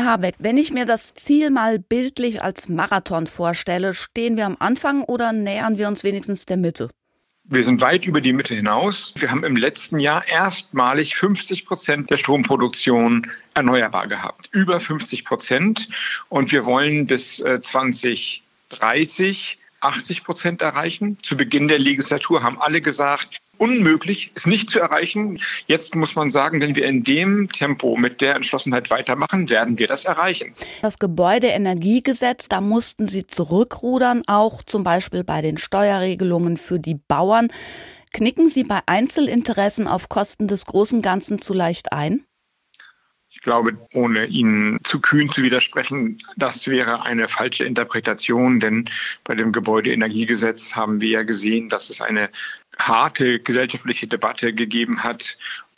[0.00, 4.56] Herr Habeck, wenn ich mir das Ziel mal bildlich als Marathon vorstelle, stehen wir am
[4.58, 6.88] Anfang oder nähern wir uns wenigstens der Mitte?
[7.44, 9.12] Wir sind weit über die Mitte hinaus.
[9.16, 14.48] Wir haben im letzten Jahr erstmalig 50 Prozent der Stromproduktion erneuerbar gehabt.
[14.52, 15.88] Über 50 Prozent.
[16.30, 18.40] Und wir wollen bis 2030
[19.60, 21.18] äh, 80 Prozent erreichen.
[21.18, 25.38] Zu Beginn der Legislatur haben alle gesagt, unmöglich, ist nicht zu erreichen.
[25.66, 29.86] Jetzt muss man sagen, wenn wir in dem Tempo mit der Entschlossenheit weitermachen, werden wir
[29.86, 30.54] das erreichen.
[30.80, 37.48] Das Gebäudeenergiegesetz, da mussten Sie zurückrudern, auch zum Beispiel bei den Steuerregelungen für die Bauern.
[38.12, 42.24] Knicken Sie bei Einzelinteressen auf Kosten des großen Ganzen zu leicht ein?
[43.32, 48.86] Ich glaube, ohne Ihnen zu kühn zu widersprechen, das wäre eine falsche Interpretation, denn
[49.22, 52.30] bei dem Gebäudeenergiegesetz haben wir ja gesehen, dass es eine
[52.88, 55.36] harte gesellschaftliche Debatte gegeben hat.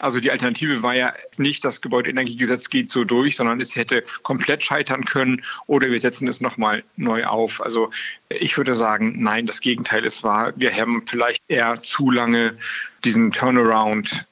[0.00, 4.62] Also die Alternative war ja nicht, das Gebäudeenergiegesetz geht so durch, sondern es hätte komplett
[4.62, 7.62] scheitern können oder wir setzen es nochmal neu auf.
[7.62, 7.90] Also
[8.28, 10.52] ich würde sagen, nein, das Gegenteil ist wahr.
[10.56, 12.56] Wir haben vielleicht eher zu lange
[13.04, 14.26] diesen Turnaround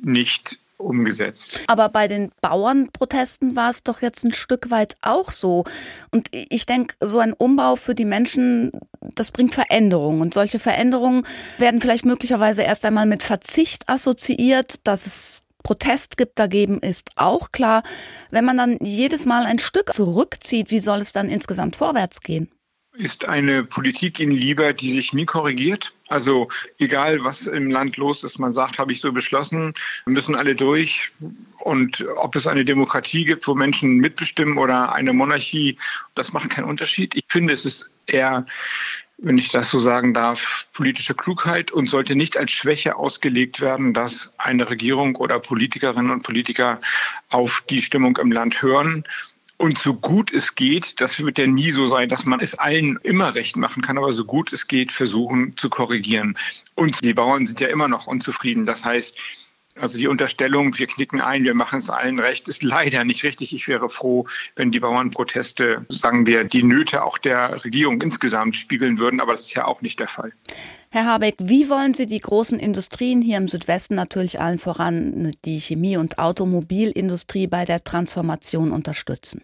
[0.00, 1.60] nicht umgesetzt.
[1.66, 5.64] Aber bei den Bauernprotesten war es doch jetzt ein Stück weit auch so.
[6.10, 10.20] Und ich denke, so ein Umbau für die Menschen, das bringt Veränderungen.
[10.20, 11.26] Und solche Veränderungen
[11.58, 17.50] werden vielleicht möglicherweise erst einmal mit Verzicht assoziiert, dass es Protest gibt dagegen, ist auch
[17.50, 17.82] klar.
[18.30, 22.50] Wenn man dann jedes Mal ein Stück zurückzieht, wie soll es dann insgesamt vorwärts gehen?
[22.96, 25.92] Ist eine Politik Ihnen lieber, die sich nie korrigiert?
[26.10, 29.72] Also egal, was im Land los ist, man sagt, habe ich so beschlossen,
[30.06, 31.12] müssen alle durch.
[31.58, 35.78] Und ob es eine Demokratie gibt, wo Menschen mitbestimmen oder eine Monarchie,
[36.16, 37.14] das macht keinen Unterschied.
[37.14, 38.44] Ich finde, es ist eher
[39.22, 43.92] wenn ich das so sagen darf, politische Klugheit und sollte nicht als Schwäche ausgelegt werden,
[43.92, 46.80] dass eine Regierung oder Politikerinnen und Politiker
[47.28, 49.04] auf die Stimmung im Land hören
[49.60, 52.98] und so gut es geht, das wird ja nie so sein, dass man es allen
[53.02, 56.36] immer recht machen kann, aber so gut es geht, versuchen zu korrigieren.
[56.76, 58.64] Und die Bauern sind ja immer noch unzufrieden.
[58.64, 59.18] Das heißt,
[59.76, 63.54] also die Unterstellung, wir knicken ein, wir machen es allen recht, ist leider nicht richtig.
[63.54, 64.26] Ich wäre froh,
[64.56, 69.42] wenn die Bauernproteste, sagen wir, die Nöte auch der Regierung insgesamt spiegeln würden, aber das
[69.42, 70.32] ist ja auch nicht der Fall.
[70.90, 75.60] Herr Habeck, wie wollen Sie die großen Industrien hier im Südwesten, natürlich allen voran die
[75.60, 79.42] Chemie- und Automobilindustrie bei der Transformation unterstützen?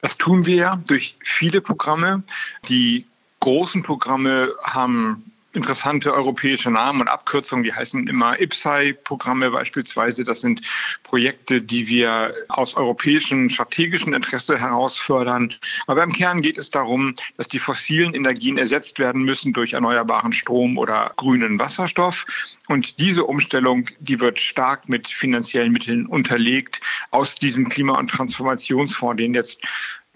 [0.00, 2.22] Das tun wir durch viele Programme.
[2.68, 3.06] Die
[3.40, 10.22] großen Programme haben interessante europäische Namen und Abkürzungen, die heißen immer IPSAI-Programme beispielsweise.
[10.22, 10.60] Das sind
[11.02, 15.52] Projekte, die wir aus europäischem strategischen Interesse heraus fördern.
[15.86, 20.32] Aber im Kern geht es darum, dass die fossilen Energien ersetzt werden müssen durch erneuerbaren
[20.32, 22.26] Strom oder grünen Wasserstoff.
[22.68, 26.80] Und diese Umstellung, die wird stark mit finanziellen Mitteln unterlegt
[27.10, 29.60] aus diesem Klima- und Transformationsfonds, den jetzt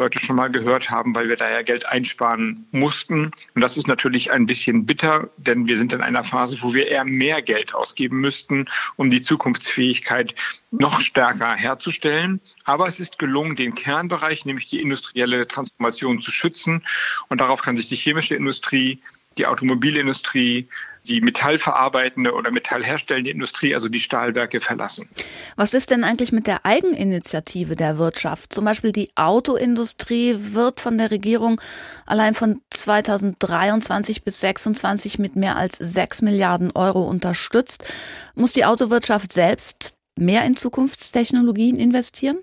[0.00, 3.30] Leute schon mal gehört haben, weil wir da ja Geld einsparen mussten.
[3.54, 6.88] Und das ist natürlich ein bisschen bitter, denn wir sind in einer Phase, wo wir
[6.88, 8.64] eher mehr Geld ausgeben müssten,
[8.96, 10.34] um die Zukunftsfähigkeit
[10.70, 12.40] noch stärker herzustellen.
[12.64, 16.82] Aber es ist gelungen, den Kernbereich, nämlich die industrielle Transformation zu schützen.
[17.28, 19.00] Und darauf kann sich die chemische Industrie,
[19.38, 20.68] die Automobilindustrie,
[21.08, 25.08] die metallverarbeitende oder metallherstellende Industrie, also die Stahlwerke, verlassen.
[25.56, 28.52] Was ist denn eigentlich mit der Eigeninitiative der Wirtschaft?
[28.52, 31.60] Zum Beispiel die Autoindustrie wird von der Regierung
[32.06, 37.84] allein von 2023 bis 2026 mit mehr als 6 Milliarden Euro unterstützt.
[38.34, 42.38] Muss die Autowirtschaft selbst mehr in Zukunftstechnologien investieren?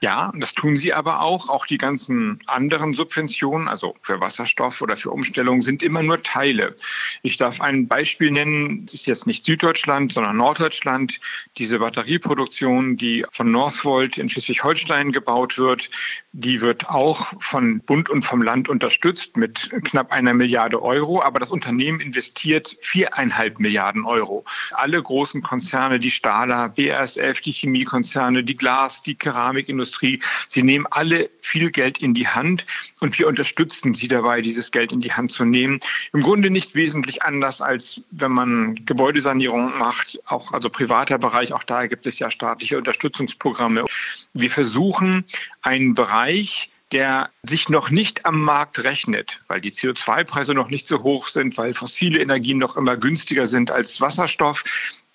[0.00, 1.48] Ja, das tun sie aber auch.
[1.48, 6.76] Auch die ganzen anderen Subventionen, also für Wasserstoff oder für Umstellung, sind immer nur Teile.
[7.22, 8.84] Ich darf ein Beispiel nennen.
[8.84, 11.20] Das ist jetzt nicht Süddeutschland, sondern Norddeutschland.
[11.56, 15.90] Diese Batterieproduktion, die von Northvolt in Schleswig-Holstein gebaut wird,
[16.32, 21.22] die wird auch von Bund und vom Land unterstützt mit knapp einer Milliarde Euro.
[21.22, 24.44] Aber das Unternehmen investiert viereinhalb Milliarden Euro.
[24.72, 30.20] Alle großen Konzerne, die Stahler, BASF, die Chemiekonzerne, die Glas, die Keramikindustrie, Industrie.
[30.48, 32.66] Sie nehmen alle viel Geld in die Hand
[33.00, 35.78] und wir unterstützen sie dabei, dieses Geld in die Hand zu nehmen.
[36.12, 41.64] Im Grunde nicht wesentlich anders, als wenn man Gebäudesanierung macht, auch also privater Bereich, auch
[41.64, 43.84] da gibt es ja staatliche Unterstützungsprogramme.
[44.32, 45.24] Wir versuchen
[45.62, 51.02] einen Bereich, der sich noch nicht am Markt rechnet, weil die CO2-Preise noch nicht so
[51.02, 54.62] hoch sind, weil fossile Energien noch immer günstiger sind als Wasserstoff,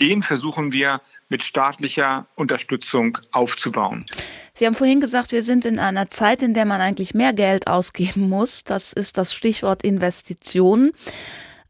[0.01, 0.99] den versuchen wir
[1.29, 4.05] mit staatlicher Unterstützung aufzubauen.
[4.53, 7.67] Sie haben vorhin gesagt, wir sind in einer Zeit, in der man eigentlich mehr Geld
[7.67, 8.65] ausgeben muss.
[8.65, 10.91] Das ist das Stichwort Investitionen.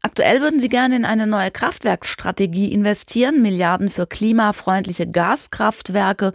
[0.02, 6.32] Aktuell würden Sie gerne in eine neue Kraftwerkstrategie investieren, Milliarden für klimafreundliche Gaskraftwerke,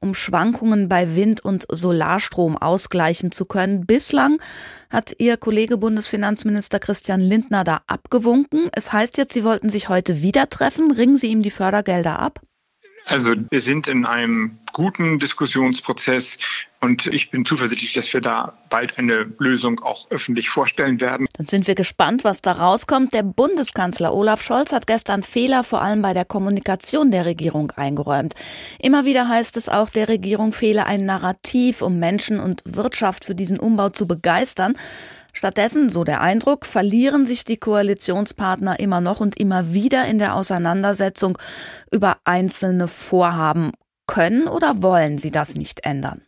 [0.00, 3.86] um Schwankungen bei Wind- und Solarstrom ausgleichen zu können.
[3.86, 4.38] Bislang
[4.90, 8.68] hat Ihr Kollege Bundesfinanzminister Christian Lindner da abgewunken.
[8.72, 10.90] Es heißt jetzt, Sie wollten sich heute wieder treffen.
[10.90, 12.40] Ringen Sie ihm die Fördergelder ab?
[13.06, 16.38] Also wir sind in einem guten Diskussionsprozess
[16.80, 21.26] und ich bin zuversichtlich, dass wir da bald eine Lösung auch öffentlich vorstellen werden.
[21.38, 23.14] Dann sind wir gespannt, was da rauskommt.
[23.14, 28.34] Der Bundeskanzler Olaf Scholz hat gestern Fehler vor allem bei der Kommunikation der Regierung eingeräumt.
[28.80, 33.34] Immer wieder heißt es auch, der Regierung fehle ein Narrativ, um Menschen und Wirtschaft für
[33.34, 34.74] diesen Umbau zu begeistern.
[35.36, 40.34] Stattdessen, so der Eindruck, verlieren sich die Koalitionspartner immer noch und immer wieder in der
[40.34, 41.36] Auseinandersetzung
[41.90, 43.72] über einzelne Vorhaben.
[44.06, 46.22] Können oder wollen sie das nicht ändern?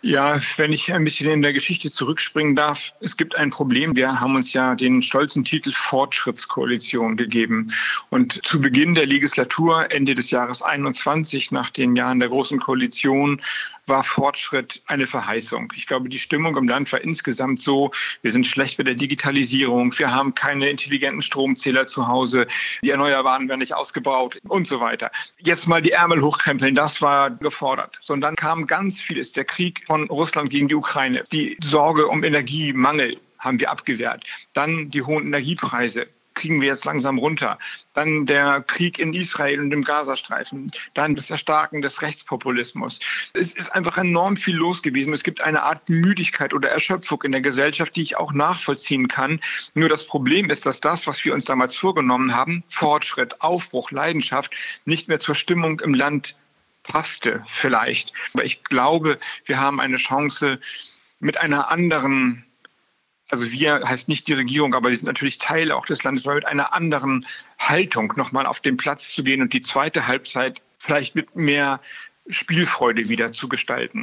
[0.00, 3.96] Ja, wenn ich ein bisschen in der Geschichte zurückspringen darf, es gibt ein Problem.
[3.96, 7.72] Wir haben uns ja den stolzen Titel Fortschrittskoalition gegeben.
[8.10, 13.40] Und zu Beginn der Legislatur, Ende des Jahres 21, nach den Jahren der Großen Koalition,
[13.88, 15.72] war Fortschritt eine Verheißung.
[15.76, 17.90] Ich glaube, die Stimmung im Land war insgesamt so,
[18.22, 22.46] wir sind schlecht bei der Digitalisierung, wir haben keine intelligenten Stromzähler zu Hause,
[22.82, 25.10] die Erneuerbaren werden nicht ausgebaut und so weiter.
[25.38, 27.98] Jetzt mal die Ärmel hochkrempeln, das war gefordert.
[28.00, 32.06] So, und dann kam ganz vieles, der Krieg von Russland gegen die Ukraine, die Sorge
[32.08, 34.24] um Energiemangel haben wir abgewehrt.
[34.52, 36.08] Dann die hohen Energiepreise,
[36.38, 37.58] kriegen wir jetzt langsam runter.
[37.94, 40.70] Dann der Krieg in Israel und im Gazastreifen.
[40.94, 43.00] Dann das Erstarken des Rechtspopulismus.
[43.34, 45.12] Es ist einfach enorm viel los gewesen.
[45.12, 49.40] Es gibt eine Art Müdigkeit oder Erschöpfung in der Gesellschaft, die ich auch nachvollziehen kann.
[49.74, 54.52] Nur das Problem ist, dass das, was wir uns damals vorgenommen haben, Fortschritt, Aufbruch, Leidenschaft,
[54.84, 56.36] nicht mehr zur Stimmung im Land
[56.84, 58.12] passte vielleicht.
[58.32, 60.58] Aber ich glaube, wir haben eine Chance,
[61.20, 62.47] mit einer anderen
[63.30, 66.36] also wir heißt nicht die Regierung, aber wir sind natürlich Teil auch des Landes, weil
[66.36, 67.26] mit einer anderen
[67.58, 71.80] Haltung nochmal auf den Platz zu gehen und die zweite Halbzeit vielleicht mit mehr
[72.28, 73.96] Spielfreude wieder zu gestalten.